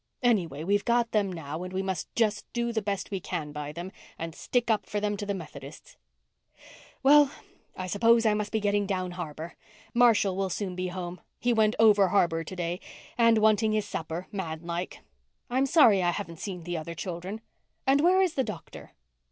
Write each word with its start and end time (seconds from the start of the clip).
Anyway, 0.23 0.63
we've 0.63 0.83
got 0.83 1.11
them 1.11 1.31
now 1.31 1.61
and 1.61 1.71
we 1.73 1.83
must 1.83 2.11
just 2.15 2.51
do 2.53 2.73
the 2.73 2.81
best 2.81 3.11
we 3.11 3.19
can 3.19 3.51
by 3.51 3.71
them 3.71 3.91
and 4.17 4.33
stick 4.33 4.71
up 4.71 4.87
for 4.87 4.99
them 4.99 5.15
to 5.15 5.27
the 5.27 5.33
Methodists. 5.35 5.95
Well, 7.03 7.29
I 7.77 7.85
suppose 7.85 8.25
I 8.25 8.33
must 8.33 8.51
be 8.51 8.59
getting 8.59 8.87
down 8.87 9.11
harbour. 9.11 9.53
Marshall 9.93 10.35
will 10.35 10.49
soon 10.49 10.75
be 10.75 10.87
home—he 10.87 11.53
went 11.53 11.75
over 11.77 12.07
harbour 12.07 12.43
to 12.43 12.55
day—and 12.55 13.37
wanting 13.37 13.73
his 13.73 13.87
super, 13.87 14.25
man 14.31 14.61
like. 14.63 15.01
I'm 15.51 15.67
sorry 15.67 16.01
I 16.01 16.09
haven't 16.09 16.39
seen 16.39 16.63
the 16.63 16.77
other 16.79 16.95
children. 16.95 17.39
And 17.85 18.01
where's 18.01 18.33
the 18.33 18.43
doctor?" 18.43 18.93